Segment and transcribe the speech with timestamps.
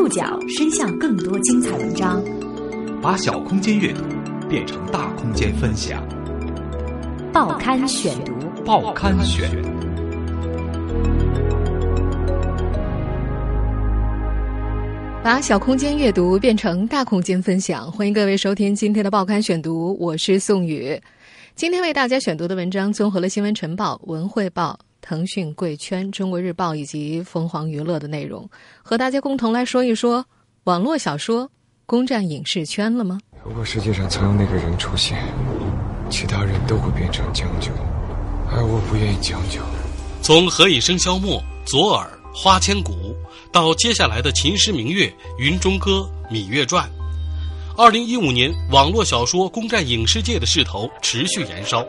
[0.00, 2.24] 触角伸向更多精彩文章，
[3.02, 4.02] 把小空间阅读
[4.48, 6.02] 变成大空间分享。
[7.34, 8.32] 报刊选读，
[8.64, 9.50] 报刊选。
[15.22, 20.98] 把小空间阅读变成大空间分享，欢迎各位收听今天的报刊选读，我是宋宇。
[21.54, 24.78] 今天为大家选读的文章综合了《新闻晨报》《文汇报》。
[25.00, 28.48] 腾讯、贵圈、中国日报以及凤凰娱乐的内容，
[28.82, 30.24] 和大家共同来说一说：
[30.64, 31.50] 网络小说
[31.86, 33.18] 攻占影视圈了吗？
[33.44, 35.18] 如果世界上曾有那个人出现，
[36.10, 37.70] 其他人都会变成将就，
[38.50, 39.60] 而我不愿意将就。
[40.22, 42.92] 从《何以笙箫默》《左耳》《花千骨》
[43.50, 45.06] 到接下来的《秦时明月》
[45.38, 46.86] 《云中歌》《芈月传》，
[47.82, 51.84] 二零一五年网络小说攻占影视界的势头持续燃烧。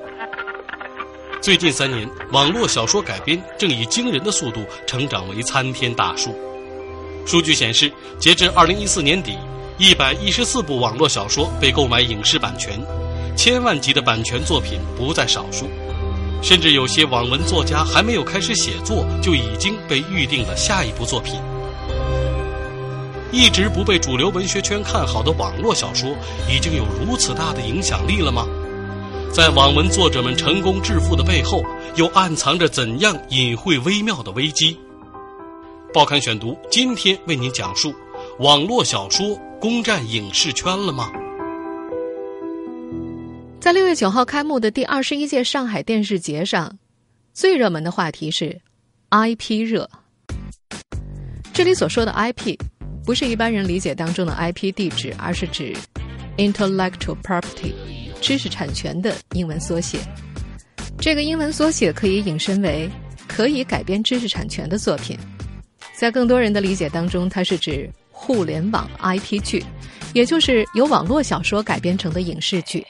[1.42, 6.36] 最近三年，网络小说改编正以惊人的速度成长为参天大树。
[7.26, 9.36] 数据显示，截至二零一四年底，
[9.80, 12.80] 一百一十四部网络小说被购买影视版权，
[13.36, 15.68] 千万级的版权作品不在少数。
[16.44, 21.40] 甚至有些网文作家还没有开始写作，就已经被预定了下一部作品。
[23.32, 26.16] 一直不被主流文学圈看好的网络小说，
[26.48, 28.48] 已经有如此大的影响力了吗？
[29.34, 31.64] 在网文作者们成功致富的背后，
[31.96, 34.78] 又暗藏着怎样隐晦微妙的危机？
[35.94, 37.94] 报刊选读今天为您讲述：
[38.40, 41.10] 网络小说攻占影视圈了吗？
[43.62, 46.78] 在六月九号开幕的第二十一届上海电视节上，
[47.34, 48.60] 最热门的话题是
[49.12, 49.90] IP 热。
[51.54, 52.58] 这里所说的 IP，
[53.06, 55.74] 不是一般人理解当中的 IP 地址，而是指
[56.36, 57.72] intellectual property。
[58.22, 59.98] 知识产权的英文缩写，
[61.00, 62.90] 这个英文缩写可以引申为
[63.28, 65.18] 可以改编知识产权的作品。
[65.96, 69.66] 在更多人的理解当中，它是指互联网 IP 剧，
[70.14, 72.86] 也就是由网络小说改编成的影视剧。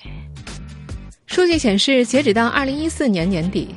[1.25, 3.73] 数据显示，截止到二零一四年年底，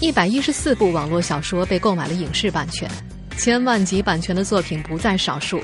[0.00, 2.88] 一百一十四部网络小说被购买了影视版权，
[3.36, 5.60] 千万级版权的作品不在少数，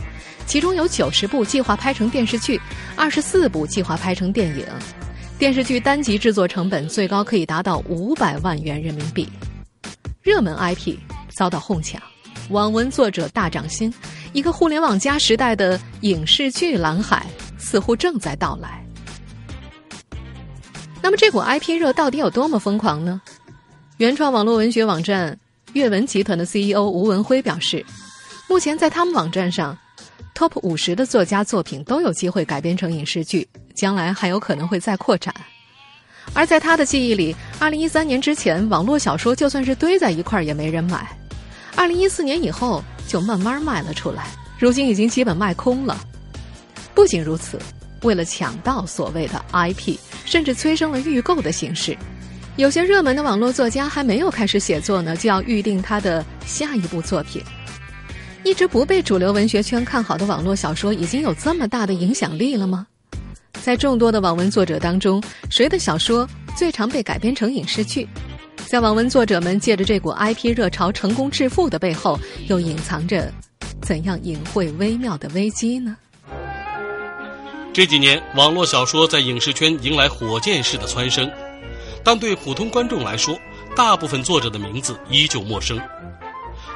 [0.46, 2.60] 其中有九十部计划拍成电视剧，
[2.96, 4.66] 二十四部计划拍成电影。
[5.38, 9.28] 电视剧单集制作成本最高可以达到五百万元人民币，
[10.20, 10.96] 热门 IP
[11.36, 12.02] 遭到哄抢，
[12.50, 13.94] 网文作者大涨薪，
[14.32, 17.24] 一个互联网加时代的影视剧蓝海
[17.56, 18.84] 似乎正在到来。
[21.00, 23.22] 那么这股 IP 热到底有多么疯狂呢？
[23.98, 25.38] 原创网络文学网站
[25.72, 27.86] 阅文集团的 CEO 吴文辉表示，
[28.48, 29.78] 目前在他们网站上。
[30.34, 35.32] Top 五十的作家作品都有机会改编成影视剧，将来还有可能会再扩展。
[36.34, 40.98] 而在他的记忆里，二零一三年之前，网络小说就算是堆在一块儿也没人买；
[41.76, 44.26] 二零一四年以后，就慢慢卖了出来，
[44.58, 45.96] 如今已经基本卖空了。
[46.94, 47.58] 不仅如此，
[48.02, 49.96] 为了抢到所谓的 IP，
[50.26, 51.96] 甚至催生了预购的形式。
[52.56, 57.40] 有些热门的网络作家还没有开始写作呢，就要预定他的下一部作品。
[58.44, 62.86] 一直不被主流文学圈看好的网络小说，已经有这么大的影响力了吗？
[63.52, 68.08] 在众多的网文作者当中，谁的小说最常被改编成影视剧？
[68.66, 73.32] 在网文作者们借着这股 IP 热潮成功致富的背后，又隐藏着
[73.80, 75.96] 怎样隐晦微妙的危机呢？
[77.72, 81.30] 这几年，网络小说在影视圈迎来火箭式的蹿升，
[82.02, 83.38] 但对普通观众来说，
[83.76, 85.80] 大部分作者的名字依旧陌生。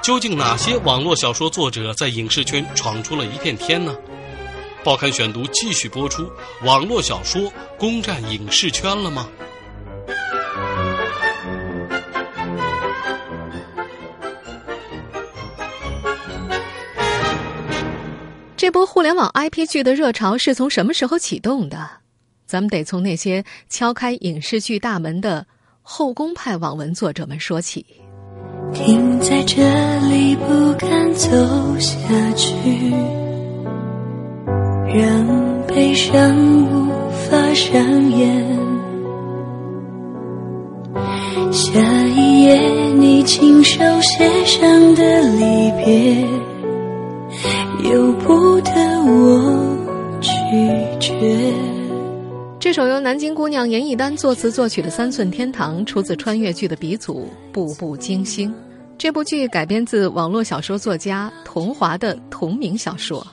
[0.01, 3.95] 究竟哪些网络小说作者在影视圈闯出了一片天呢？
[4.85, 6.29] 报刊选读继续播出：
[6.65, 9.29] 网络小说攻占影视圈了吗？
[18.57, 21.89] 这波互联网 IP 剧的热潮是从什么时候启动的？
[22.45, 25.47] 咱们得从那些敲开影视剧大门的
[25.81, 27.87] 后宫派网文作者们说起。
[28.75, 29.63] 停在这
[30.09, 31.29] 里，不敢走
[31.79, 31.97] 下
[32.37, 32.53] 去，
[34.95, 35.27] 让
[35.67, 36.37] 悲伤
[36.71, 38.47] 无法上演。
[41.51, 42.61] 下一页，
[42.99, 46.23] 你亲手写上的离别，
[47.91, 48.73] 由不得
[49.07, 49.77] 我
[50.21, 50.31] 拒
[51.01, 51.55] 绝。
[52.61, 58.51] 这首由南京姑娘严艺丹作词作曲的《三寸天堂》，出自穿越剧的鼻祖《步步惊心》。
[58.99, 63.27] 这部剧改编自网络小说作家桐华的同名小说。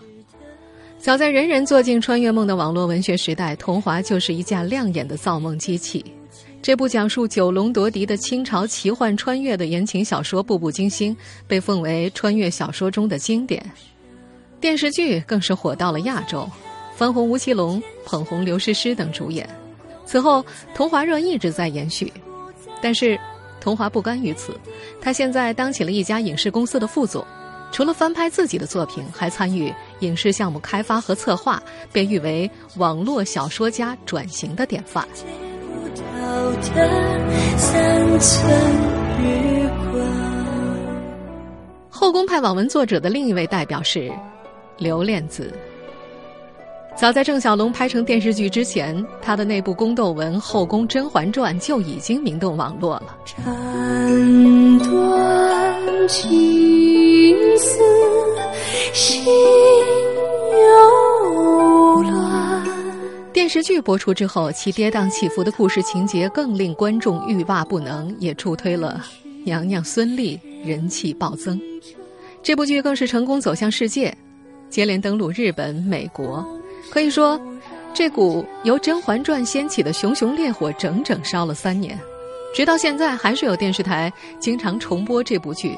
[0.99, 6.03] 早在人人做尽穿越梦的网络文学时代，桐华就是一架亮眼的造梦机器。
[6.61, 11.15] 这部讲述九龙夺嫡的清朝奇幻穿越的言情小说《步步惊心》，
[11.47, 13.63] 被奉为穿越小说中的经典。
[14.59, 16.47] 电视剧更是火到了亚洲，
[16.97, 19.47] 翻红吴奇隆，捧红刘诗诗等主演。
[20.05, 22.11] 此后，桐华热一直在延续，
[22.81, 23.17] 但是
[23.61, 24.53] 桐华不甘于此，
[24.99, 27.25] 他现在当起了一家影视公司的副总。
[27.71, 31.61] 除了翻拍自己的作品，还参与影视项目开发和策划，
[31.91, 35.07] 被誉为网络小说家转型的典范。
[41.89, 44.11] 后宫派网文作者的另一位代表是
[44.77, 45.53] 刘恋子。
[46.95, 53.17] 早在郑晓龙拍成电视剧之前，他的那部宫斗文《后宫甄嬛传》就已经名动网络了。
[53.25, 56.78] 斩断情
[57.59, 57.77] 丝，
[58.93, 59.31] 心又
[62.01, 62.63] 乱。
[63.33, 69.03] 电视剧播出之后，其跌宕起伏的故事情节更令观众欲罢不能，也助推了
[69.43, 71.59] 娘娘孙俪人气暴增。
[72.41, 74.15] 这部剧更是成功走向世界，
[74.69, 76.45] 接连登陆日本、美国。
[76.89, 77.39] 可以说，
[77.93, 81.99] 这股由《甄嬛传》掀起的熊熊烈火，整整烧了三年，
[82.55, 85.77] 直到现在还是有电视台经常重播这部剧。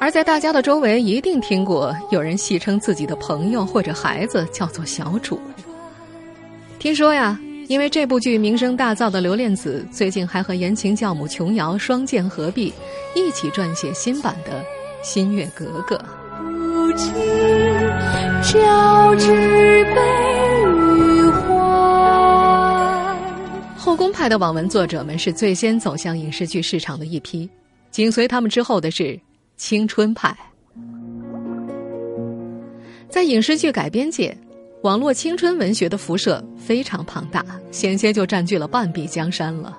[0.00, 5.40] 而在大家的周围，一定听过有人戏称自己的朋友或者孩子叫做“小主”。
[6.78, 12.72] 听说呀，因为这部剧名声大噪的刘恋子，最近还和言情教母琼瑶双剑合璧，
[13.16, 14.52] 一起撰写新版的
[15.02, 15.96] 《新月格格》。
[23.76, 27.50] 后宫派的网文作者们是最先走向影视剧市场的一批，
[27.90, 29.18] 紧随他们之后的是
[29.58, 30.34] 青春派。
[33.08, 34.34] 在影视剧改编界，
[34.82, 39.76] 网络青春文学的辐射非常庞大，险些就占据了半壁江山了。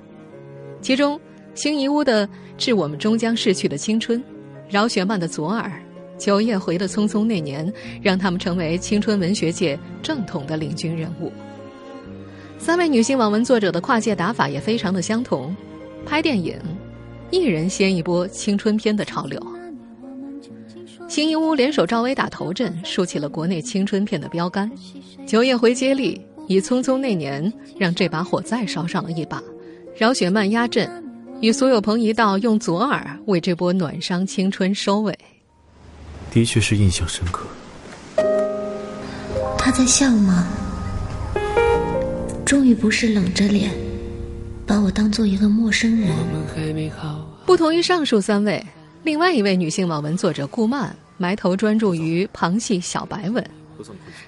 [0.82, 1.20] 其中，
[1.56, 2.28] 星遗屋的
[2.58, 4.20] 《致我们终将逝去的青春》，
[4.70, 5.70] 饶雪漫的《左耳》。
[6.20, 7.66] 九夜回的《匆匆那年》，
[8.02, 11.32] 让他们成为青春文学界正统的领军人物。
[12.58, 15.56] 三位女性网文作者的跨界打法也非常的相同，
[16.06, 16.60] 拍电影，
[17.32, 19.42] 一人掀一波青春片的潮流。
[21.10, 24.72] 新一屋联手赵薇打头阵，竖起了国内青春片的标杆。
[25.26, 27.44] 九夜回接力，以《匆匆那年》
[27.80, 29.42] 让这把火再烧上了一把。
[29.98, 30.88] 饶雪漫压阵，
[31.42, 35.18] 与苏有朋一道用《左耳》为这波暖伤青春收尾。
[36.30, 37.48] 的确是印象深刻。
[39.58, 40.48] 他在笑吗？
[42.46, 43.72] 终于不是冷着脸，
[44.64, 46.12] 把我当做一个陌生人。
[47.48, 48.64] 不同于上述三位，
[49.04, 53.44] 另外一位女性网文作者顾漫埋头专注于旁系小白文。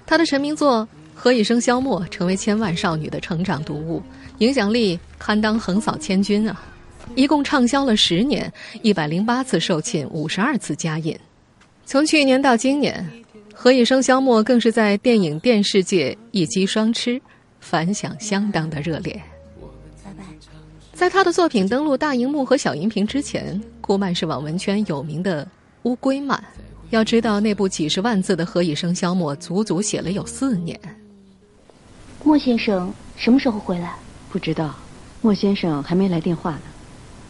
[0.06, 4.01] 她的成名作《何以笙箫默》成为千万少女的成长读物，
[4.38, 6.63] 影响力堪当横扫千军啊！
[7.15, 8.51] 一共畅销了十年，
[8.81, 11.18] 一百零八次售罄，五十二次加印。
[11.85, 13.06] 从去年到今年，
[13.53, 17.21] 《何以笙箫默》更是在电影电视界一击双吃，
[17.59, 19.21] 反响相当的热烈。
[21.01, 25.48] 在他的作品登陆大荧幕和小荧屏之前，顾漫是网文圈有名的
[25.81, 26.39] 乌龟漫。
[26.92, 30.80] 要知道，那部几十万字的《何以笙箫默》，足足写了有四年。
[32.24, 33.95] 莫先生什么时候回来？
[34.30, 34.75] 不知道，
[35.21, 36.62] 莫先生还没来电话呢。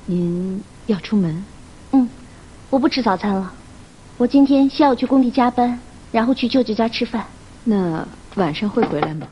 [0.06, 1.42] 您要出门？
[1.94, 2.10] 嗯，
[2.70, 3.54] 我不吃早餐了。
[4.18, 5.80] 我今天下午去工地加班，
[6.12, 7.26] 然后去舅舅家吃饭。
[7.64, 8.06] 那
[8.36, 9.26] 晚上会回来吗？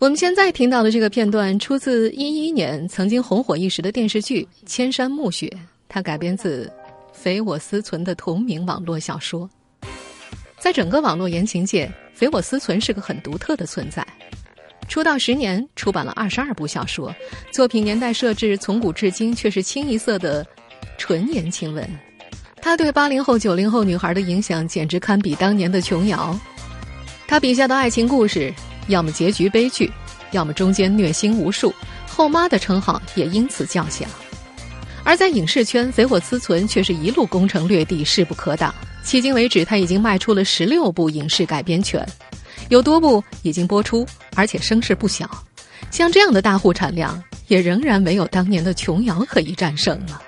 [0.00, 5.46] 我们现在听到的这个片段出自一一年曾经红火一时的电视剧《千山暮雪》，
[5.90, 6.72] 它改编自
[7.12, 9.48] 匪我思存的同名网络小说。
[10.58, 14.04] 在整个网络言情界，匪我思存是个很独特的存在。
[14.88, 17.14] 出道十年，出版了二十二部小说，
[17.52, 20.46] 作品年代设置从古至今却是清一色的
[20.96, 21.86] 纯言情文。
[22.56, 26.34] 他对八零后、九零后女孩的影响简直堪比当年的琼瑶。
[27.28, 28.50] 他笔下的爱情故事，
[28.88, 29.90] 要么结局悲剧，
[30.32, 31.72] 要么中间虐心无数，
[32.06, 34.08] 后妈的称号也因此叫响。
[35.02, 38.74] 而在影视圈，匪火思存却是一路攻城略地，势不可挡。
[39.04, 42.06] 迄今为止，他已经卖出了十六部影视改编权，
[42.68, 45.28] 有多部已经播出，而且声势不小。
[45.90, 50.20] 像这样的大户产量，也仍然没有当年的琼瑶可以战胜了。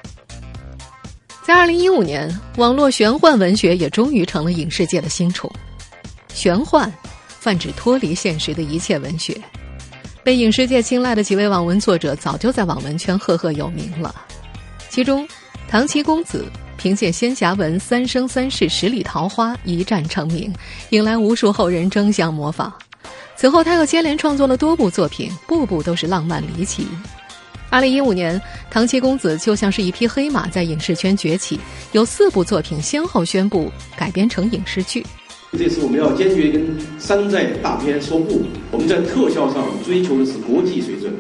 [1.44, 5.52] 在二零一五年，网络玄幻文学也终于成了影视界的新宠。
[6.32, 6.90] 玄幻
[7.43, 9.37] 泛指脱离现实的一切文学，
[10.23, 14.15] 被影视界青睐的几位网文作者早就在网文圈赫赫有名了。
[14.89, 15.27] 其中，
[15.67, 16.47] 唐琪公子
[16.77, 20.55] 凭借仙侠文《三生三世十里桃花》一战成名，
[20.91, 22.73] 引来无数后人争相模仿。
[23.35, 26.87] 此后，他又接连创作了多部作品，部部都是浪漫离奇。
[27.71, 31.59] 二零一五年，唐七公子就像是一匹黑马，在影视圈崛起，
[31.91, 35.05] 有四部作品先后宣布改编成影视剧。
[35.59, 36.66] 这次我们要坚决跟
[36.99, 41.12] 山寨大片说不，我们在特效上追求的是国际水准。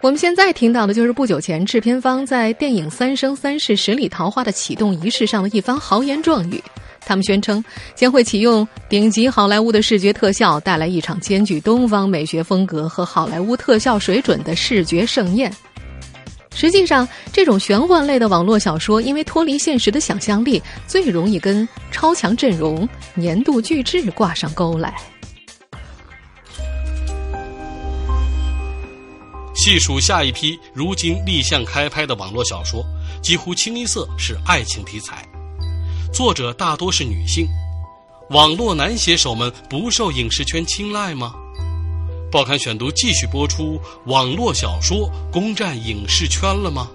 [0.00, 6.62] 我们现在听到的就是不久前制片方在电影《三生三世十里桃花》的启动仪式上的一番豪言壮语。
[7.06, 7.62] 他们宣称
[7.94, 15.52] 将会启用顶级好莱坞的视觉特效，带来一场兼具东方美学风格和好莱坞特效水准的视觉盛宴。
[16.54, 24.94] 实际上，这种玄幻类的网络小说，因为脱离现实的想象力，最容易跟超强阵容、年度巨制挂上钩来。
[29.56, 32.84] 细数下一批如今立项开拍的网络小说，
[33.22, 35.26] 几乎清一色是爱情题材，
[36.12, 37.46] 作者大多是女性。
[38.30, 41.34] 网络男写手们不受影视圈青睐吗？
[42.34, 46.90] 报刊选读继续播出：网络小说攻占影视圈了吗？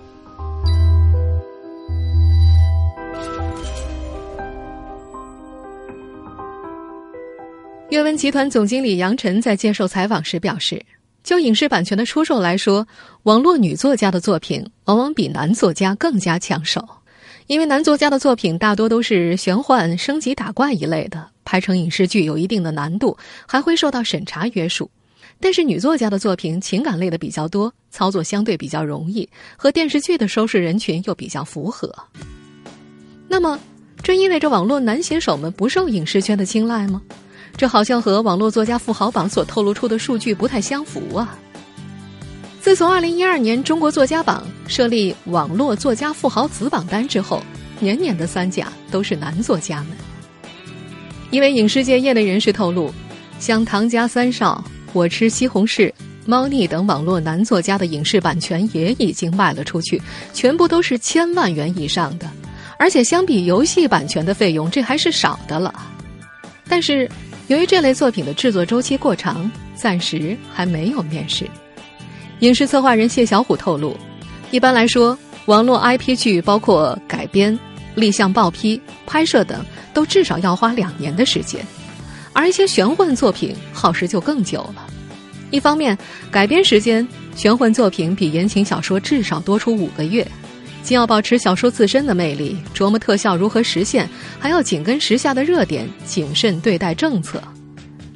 [7.89, 10.85] 阅文集团总经理杨晨在接受采访时表示，
[11.23, 12.85] 就影视版权的出售来说，
[13.23, 16.85] 网络女作家的作品往往比男作家更加抢手，
[17.47, 23.17] 因为男作家的作品大多都是玄幻、升级打怪一类的，拍成影视剧有一定的难度，
[23.47, 24.91] 还会受到审查约束。
[25.41, 31.93] 但是女作家的作品情感类的比较多，操作相对比较容易，和电视剧的收视人群又比较符合。
[33.27, 33.59] 那么，
[34.03, 37.01] 这意味着网络男写手们不受影视圈的青睐吗？
[37.55, 41.37] 这好像和网络作家富豪榜所透露出的数据不太相符啊。
[42.61, 47.41] 自从二零一二年中国作家榜设立网络作家富豪子榜单之后，
[47.79, 49.97] 年年的三甲都是男作家们。
[51.31, 52.93] 一位影视界业内人士透露，
[53.39, 54.63] 像唐家三少。
[54.93, 55.91] 我吃西红柿、
[56.25, 60.01] 猫腻等网络男作家的影视版权也已经卖了出去，
[60.33, 62.27] 全部都是千万元以上的，
[62.77, 65.73] 而且相比游戏版权的费用，这还是少的了。
[66.67, 67.09] 但是，
[67.47, 71.47] 由于这类作品的制作周期过长，暂时还没有面世。
[72.39, 73.97] 影视策划人谢小虎透露，
[74.51, 77.57] 一般来说，网络 IP 剧包括改编、
[77.95, 81.65] 立项报批、拍摄等，都至少要花两年的时间。
[82.39, 84.87] 而一些玄幻作品耗时就更久了。
[85.51, 85.97] 一方面，
[86.31, 87.05] 改编时间，
[87.35, 90.25] 玄幻作品比言情小说至少多出五个月，
[90.81, 97.43] 既要保持小说自身的魅力，琢磨特效如何实现，还要紧跟时下的热点，谨慎对待政策。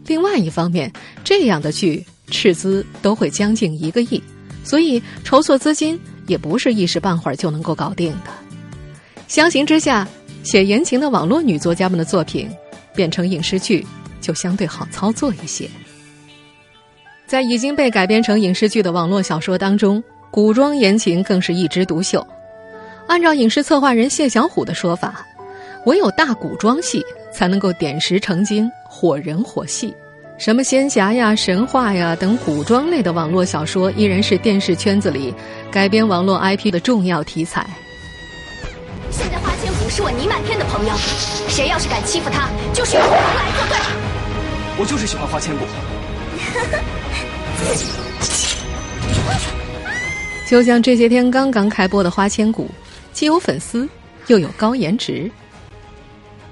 [0.07, 0.89] 另外一方面，
[1.21, 4.23] 这样的剧斥资都会将近一个亿，
[4.63, 8.31] 所以筹措资金也不是一时半会儿就能够搞定的。
[9.27, 10.07] 相形之下，
[10.43, 12.49] 写言情的网络女作家们的作品
[12.95, 13.85] 变成影视剧。
[14.23, 15.69] 就相对好操作一些。
[17.27, 20.01] 在已经被改编成影视剧的网络小说当中，
[20.31, 22.25] 古装言情更是一枝独秀。
[23.07, 25.25] 按照影视策划人谢小虎的说法，
[25.85, 27.03] 唯有大古装戏
[27.33, 29.93] 才能够点石成金、火人火戏。
[30.37, 35.33] 什么仙侠呀、神话呀等古装类的网络小说，依然是电视圈子里
[35.71, 37.65] 改编网络 IP 的重要题材。
[39.11, 40.93] 现在花千骨是我倪漫天的朋友，
[41.47, 44.12] 谁要是敢欺负他，就是用红来作对。
[44.77, 45.65] 我就是喜欢花千骨。
[50.47, 52.65] 就像这些天刚刚开播的《花千骨》，
[53.11, 53.87] 既有粉丝，
[54.27, 55.31] 又有高颜值。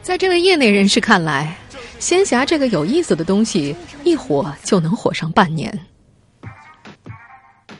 [0.02, 1.56] 在这位业内人士看来，
[2.00, 5.72] 仙侠这个有意思的东西，一火就能火上半年。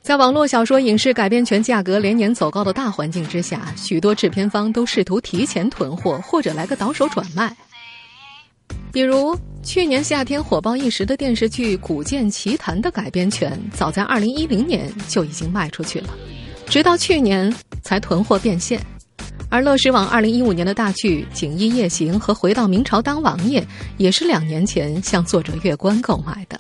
[0.02, 7.56] 在网络小说影视改编权价格连年走高的大环境之下，许多制片方都试图提前囤货，或者来个倒手转卖。
[8.92, 16.10] 比如去年夏天火爆一时的电视剧《古剑奇谭》的改编权，早在二零一零年就已经卖出去了，
[16.66, 18.80] 直到去年才囤货变现。
[19.50, 23.62] 而乐视网二零一五年的大剧《锦衣夜行》和《回到明朝当王爷》，
[23.98, 26.58] 也是两年前向作者月关购买的。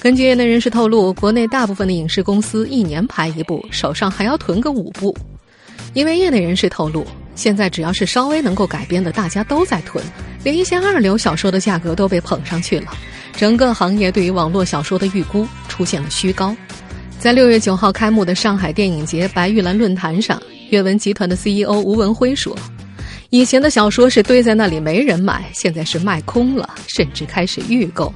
[0.00, 5.16] 根据业内人士透露，国内大部分的影视公司一年拍一部，手上还要囤个五部。
[5.92, 10.04] 因为业内人士透露，现在只要是稍微能够改编的，大家都在囤。
[10.42, 12.92] 连一些二流小说的价格都被捧上去了，
[13.36, 16.54] 整个行业对于网络小说的预估出现了虚高。
[17.18, 22.54] 在六月九号开幕的上海电影节白玉兰论坛上，阅文集团的 CEO 吴文辉说
[23.30, 28.12] ：“以前的小说是堆在那里没人买，现在是卖空了，甚至开始预购。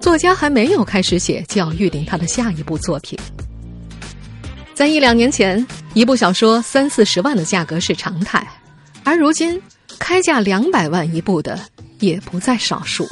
[0.00, 3.18] 作家还没有开始写，就要预定他的下一部作品。
[4.72, 8.46] 在一两年前，一部小说三四十万的价格是常态，
[9.04, 9.60] 而如今。”
[9.98, 11.56] 开价两百万一部的
[12.00, 13.08] 也不在少数。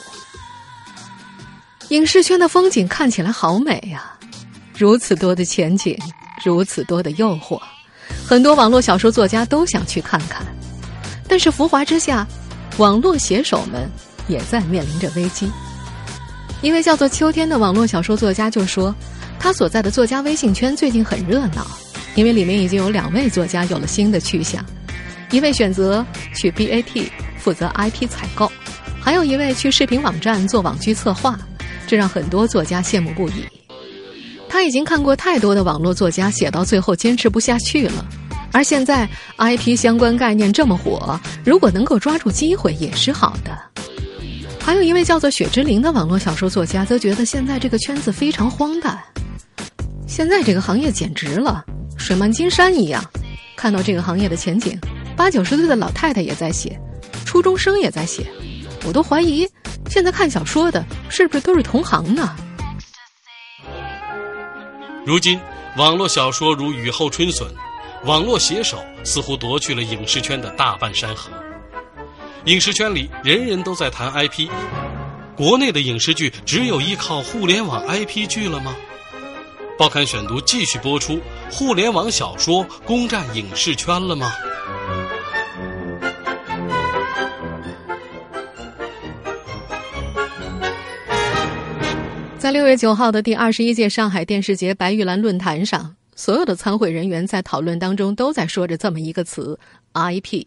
[1.91, 4.13] 影视圈的风景看起来好美呀，
[4.77, 5.97] 如此多的前景，
[6.45, 7.61] 如此多的诱惑，
[8.27, 10.45] 很多网络小说作家都想去看看。
[11.29, 12.27] 但是浮华之下，
[12.79, 13.89] 网络写手们
[14.27, 15.49] 也在面临着危机。
[16.63, 18.93] 一位叫做秋天的网络小说作家就说，
[19.39, 21.65] 他所在的作家微信圈最近很热闹，
[22.17, 24.65] 因为里面已经有两位作家有了新的去向，
[25.31, 27.09] 一位选择去 BAT
[27.39, 28.51] 负责 IP 采购，
[29.01, 31.39] 还有一位去视频网站做网剧策划，
[31.87, 33.45] 这让很多作家羡慕不已。
[34.49, 38.05] 他已经看过太多的网络作家写到最后坚持不下去了。
[38.53, 39.09] 而现在
[39.39, 43.57] ，IP 相关概念这么火，如果能够抓住机会，也是好的。
[44.59, 48.99] 还有一位叫做雪之灵的网络小说作家，则觉得现在这个圈子非常荒诞。
[50.09, 51.65] 现在这个行业简直了，
[51.97, 53.03] 水漫金山一样。
[53.57, 54.77] 看到这个行业的前景，
[55.21, 56.81] 八九十岁的老太太也在写，
[57.27, 58.27] 初中生也在写，
[58.87, 59.47] 我都怀疑，
[59.91, 62.35] 现在看小说的是不是都是同行呢？
[65.05, 65.39] 如今，
[65.77, 67.47] 网络小说如雨后春笋。
[68.05, 71.31] 网络写手似乎夺去了影视圈的大半山河，
[72.47, 74.49] 影视圈里人人都在谈 IP，
[75.37, 78.75] 国内的影视剧只有依靠互联网 IP 剧了吗？
[79.77, 81.21] 报刊选读继续播出：
[81.53, 84.33] 互联网小说攻占影视圈了吗？
[92.51, 95.95] 在六月九号的第二十一届上海电视节白玉兰论坛上。
[96.17, 99.57] 所有的参会人员在讨论当中都在说着这么一个词
[99.95, 100.45] “IP”。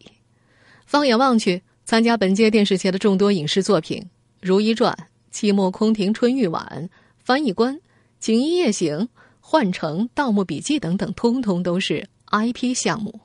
[0.84, 4.02] 放眼望去，参加本届电视节的众多影视作品，
[4.42, 4.92] 《如懿传》
[5.50, 6.62] 《寂寞空庭春欲晚》
[7.24, 7.74] 《翻译官》
[8.18, 8.98] 《锦衣夜行》
[9.40, 13.18] 《幻城》《盗墓笔记》等等，通通都是 IP 项目。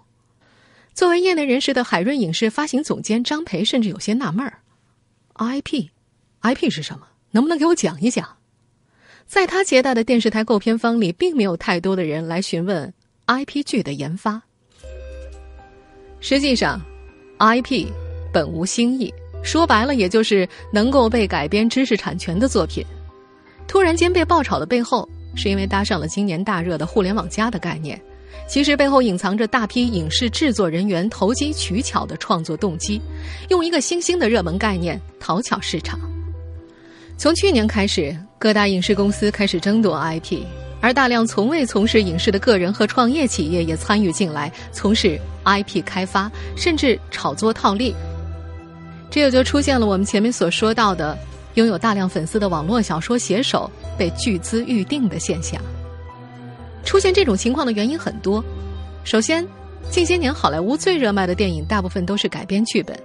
[0.93, 4.59] 作为业内人士的海润影视发行总监张培甚至有些纳闷儿
[5.33, 7.07] ：“IP，IP 是什么？
[7.31, 8.25] 能不能给我讲一讲？”
[9.29, 12.91] 在他接待的电视台购片方里，并没有太多的人来询问
[13.27, 14.41] IP 剧的研发。
[16.19, 16.81] 实际上
[17.38, 17.86] ，IP
[18.33, 22.83] 本无新意，说白了，也就是能够被改编知识产权的作品。
[23.67, 28.01] 突然间被爆炒的背后，是因为搭上了今年大热的“互联网加”的概念。
[28.47, 32.99] 其实背后隐藏着大批影视制作人员投机取巧的创作动机，
[33.49, 35.99] 用一个新兴的热门概念讨巧市场。
[37.19, 40.39] 从去年开始，各大影视公司开始争夺 IP，
[40.79, 47.93] 而大量从未从事影视的个人和创业企业也参与进来，从事 IP 开发，甚至炒作套利。
[49.12, 51.17] 这也就出现了我们前面所说到的，
[51.55, 55.62] 拥有大量粉丝的网络小说写手被巨资预定的现象。
[56.86, 58.41] 出现这种情况的原因很多，
[59.03, 59.45] 首先，
[59.91, 62.97] 近些年好莱坞最热卖的电影大部分都是改编剧本。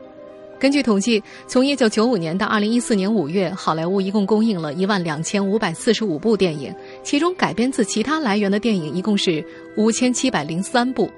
[0.58, 9.44] 根据统计，从一九九五年到二零一四年五月，好莱坞一共供应了一万两千五百四十五部电影，其中改编自其他来源的电影一共是
[9.76, 11.10] 五千七百零三部，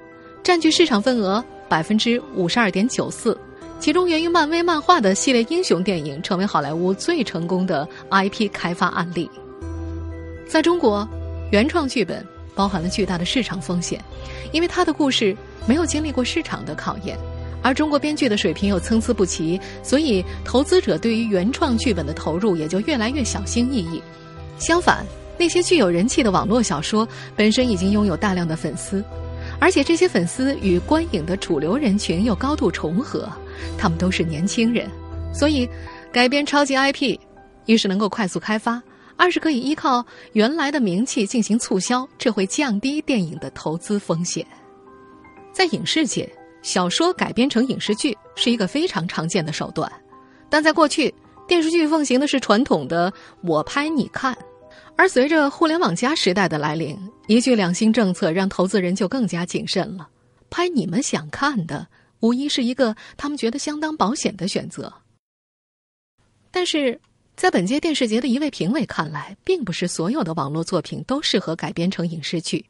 [0.43, 3.37] 占据市场份额百分之五十二点九四。
[3.79, 9.29] 其中，源于漫威漫画的系列英雄电影成为好莱坞最成功的 IP 开发案例。
[10.47, 11.07] 在中国，
[11.51, 14.03] 原创剧本包含了巨大的市场风险，
[14.51, 17.17] 因为它的故事没有经历过市场的考验。
[17.67, 24.01] 而中国编剧的水平又参差不齐，所以投资者对于原创剧本的投入也就越来越小心翼翼。
[24.57, 25.05] 相反，
[25.37, 29.03] 那些具有人气的网络小说本身已经拥有大量的粉丝，
[29.59, 33.29] 而且这些粉丝与观影的主流人群又高度重合，
[33.77, 34.89] 他们都是年轻人，
[35.33, 35.67] 所以
[36.09, 37.19] 改编超级 IP，
[37.65, 38.81] 一是能够快速开发，
[39.17, 44.47] 二是可以依靠原来的名气进行促销，这会降低电影的投资风险。
[45.51, 46.31] 在影视界。
[46.67, 49.89] 小说改编成影视剧是一个非常常见的手段，
[50.49, 51.13] 但在过去，
[51.47, 54.37] 电视剧奉行的是传统的“我拍你看”，
[54.97, 60.09] 而随着互联网加时代的来临，一句两性政策让投资人就更加谨慎了。
[60.49, 61.87] 拍你们想看的，
[62.19, 64.93] 无疑是一个他们觉得相当保险的选择。
[66.51, 66.99] 但是
[67.37, 72.65] 在本届电视节的一位评委看来，并不是所有的网络作品都适合改编成影视剧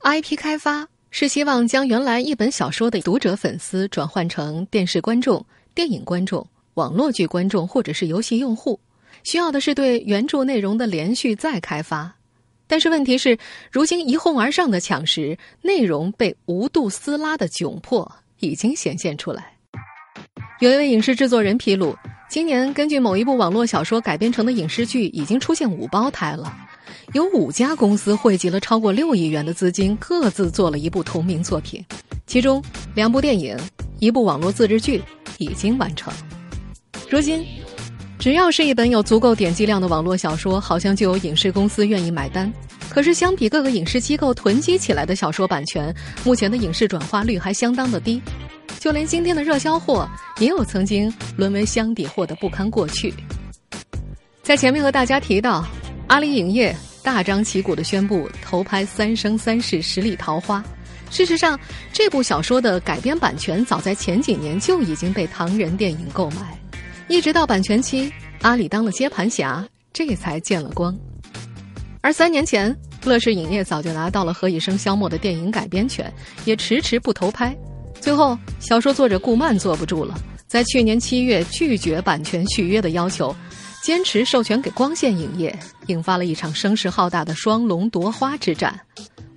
[0.00, 0.88] ，IP 开发。
[1.10, 5.44] 是希望将原来一本小说的读者粉丝转换成电视观众、
[5.74, 8.78] 电影观众、网络剧观众，或者是游戏用户，
[9.24, 12.12] 需要的是对原著内容的连续再开发。
[12.68, 13.36] 但是问题是，
[13.72, 19.52] 如今一哄而上的抢食，内容被无度撕拉的窘迫已经显现出来。
[20.60, 21.96] 有一位影视制作人披露，
[22.28, 26.54] 今年根据某一部网络小说改编成的影视剧已经出现五胞胎了。
[27.12, 31.84] 有五家公司汇集了超过六亿元的资金，各自做了一部同名作品，
[32.26, 32.62] 其中
[32.94, 33.56] 两部电影、
[33.98, 35.02] 一部网络自制剧
[35.38, 36.12] 已经完成。
[37.08, 37.44] 如今，
[38.18, 42.52] 只要是一本有足够点击量的网络小说，好像就有影视公司愿意买单。
[42.88, 48.20] 可是，相比各个影视机构囤积起来的小说版权，目前的影视转化率还相当的低。
[48.80, 53.14] 就连今天的热销货，也有曾经沦为箱底货的不堪过去。
[54.42, 55.64] 在前面和大家提到，
[56.10, 60.58] 阿里影业大张旗鼓的宣布投拍《三生三世十里桃花》。
[61.08, 61.56] 事实上，
[61.92, 66.58] 这部小说的改编版权早在前几年就已经被唐人电影购买，
[67.06, 70.98] 一直到版权期，阿里当了接盘侠，这才见了光。
[72.00, 76.12] 而三年前，乐视影业早就拿到了《何以笙箫默》的电影改编权，
[76.44, 77.56] 也迟迟不投拍。
[78.00, 80.18] 最后，小说作者顾漫坐不住了，
[80.48, 83.32] 在去年七月拒绝版权续约的要求，
[83.82, 88.78] 坚持授权给光线影业，引发了一场声势浩大的双龙夺花之战。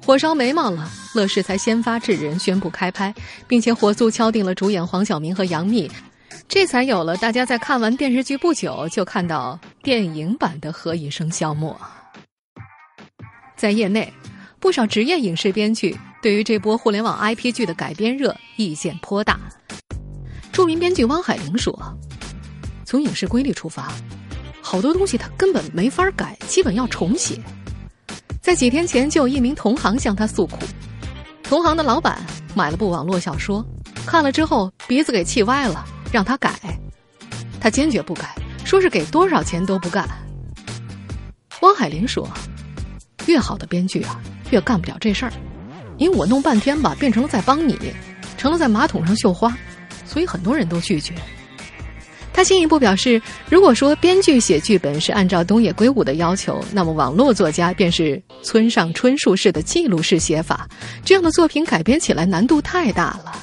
[0.06, 3.14] 火烧眉毛了，乐视才先发制人，宣布开拍，
[3.48, 5.90] 并且火速敲定了主演黄晓明和杨幂，
[6.50, 11.80] 这才有了大家在看完电视剧不久就看到电影版的《何以笙箫默》。
[13.56, 14.12] 在业内，
[14.60, 19.40] 不少职业影视编剧对于这波互联网 IP 剧的改编热意见颇大。
[20.52, 21.98] 著名编剧汪海玲说
[22.86, 23.90] ：“从影视规律出发，
[24.74, 27.40] 好多东西他根本没法改，基本要重写。”
[28.42, 30.58] 在几天前，就有一名同行向他诉苦。
[31.44, 32.20] 同行的老板
[32.56, 33.64] 买了部网络小说，
[34.04, 36.60] 看了之后鼻子给气歪了，让他改。
[37.60, 38.34] 他坚决不改，
[38.66, 40.10] 说是给多少钱都不干。
[41.62, 42.28] 汪海林说
[43.28, 45.34] ：“越好的编剧啊，越干不了这事儿，
[46.00, 47.78] 因为我弄半天吧，变成了在帮你，
[48.40, 49.56] 成了在马桶上绣花，
[50.04, 51.14] 所以很多人都拒绝。”
[52.34, 60.68] 他进一步表示，如果说编剧写剧本是按照东野圭吾的要求，那么网络作家便是村上春树式的记录式写法，
[61.06, 63.40] 这样的作品改编起来难度太大了。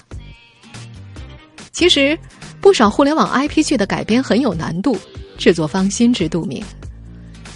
[1.71, 2.19] 其实，
[2.61, 4.99] 不少互联网 IP 剧的改编很有难度，
[5.39, 6.63] 制作方心知肚明。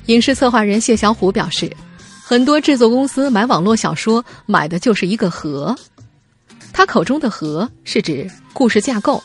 [0.06, 1.70] 影视策划人谢小虎表示，
[2.24, 5.74] 很多制作公司买网络小说买的就是一个核，
[6.72, 9.22] 他口中的核是指故事架构、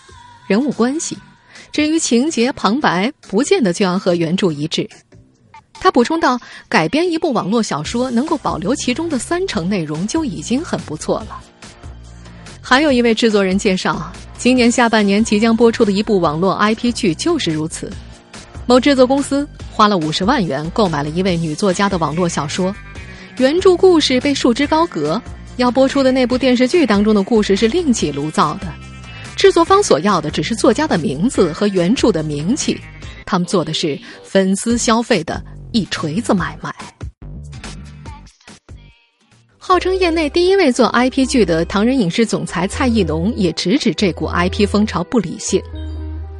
[0.48, 1.16] 人物关系。
[1.72, 4.90] 至于情节旁白，不见得就要和原著一致。
[5.74, 11.40] 他补充道：“改编一部网络小说，能够保留其中的三成内容，就已经很不错了。”
[12.62, 17.90] 还有一位制作人介绍，今年下半年即将播出的一部网络 IP 剧就是如此。
[18.66, 22.76] 某制作公司花了五十万元购买了一位女作家的网络小说，
[23.38, 25.20] 原著故事被束之高阁，
[25.56, 28.68] 要播出的那部电视剧当中的故事是另起炉灶的。
[29.40, 32.78] 制作方所要的只是作家的名字和原著的名气，
[33.26, 36.76] 他们做的是粉丝消费的一锤子买卖。
[39.58, 45.64] 号称业内第一位做 IP 剧的唐人影视总裁蔡艺农也直指这股 IP 风潮不理性。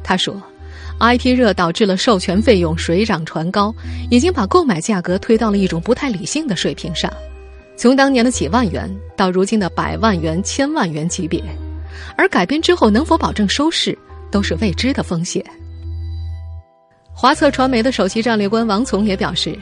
[0.04, 0.36] 他说
[1.00, 3.74] ：“IP 热导致了授权费用水涨船高，
[4.10, 7.10] 已经把购买价格推到了一种不太理性的水平上，
[7.78, 11.42] 从当年的几万元到如今的百万元、千万元级别。”
[12.16, 13.96] 而改编之后能否保证收视，
[14.30, 15.44] 都是未知的风险。
[17.12, 19.58] 华策传媒的首席战略官王从也表示，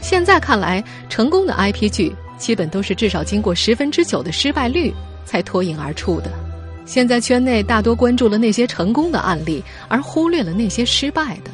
[0.00, 4.94] 现在看来，成功的 IP 剧基本都是至少经过十分之九的失败率
[5.24, 6.30] 才脱颖而出的。
[6.86, 11.50] 现在圈内大多关注了那些成功的案例，而忽略了那些失败的。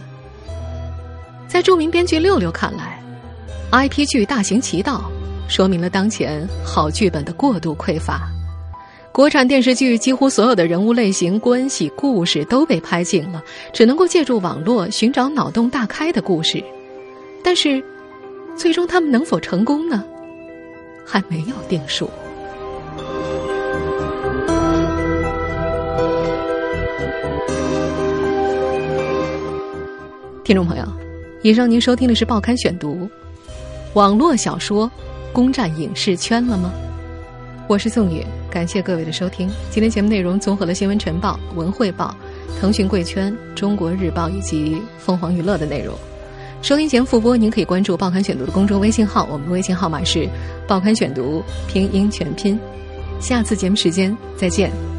[1.49, 3.03] 在著名编剧六六看来
[3.73, 5.11] ，IP 剧大行其道，
[5.49, 8.31] 说明了当前好剧本的过度匮乏。
[9.15, 13.41] 国产电视剧几乎所有的人物类型、关系、故事都被拍尽了，
[13.73, 16.61] 只能够借助网络寻找脑洞大开的故事。
[17.41, 17.81] 但是，
[18.57, 20.03] 最终他们能否成功呢？
[21.07, 22.11] 还没有定数。
[30.43, 30.85] 听众朋友，
[31.43, 32.95] 以上您收听的是《报刊选读》，
[33.93, 34.91] 网络小说
[35.33, 36.75] 攻占影视圈了吗？
[37.67, 39.49] 我是宋宇，感谢各位的收听。
[39.71, 42.15] 今天节目内容综合了《新闻晨报》《文汇报》
[42.61, 45.97] 腾讯贵圈、《中国日报》以及凤凰娱乐的内容。
[46.61, 50.29] 收听前复播，您可以关注《报刊选读》的公众微信号，我们的微信号码是
[50.69, 52.59] “报刊选读”拼音全拼。
[53.19, 54.94] 下次节目时间再见。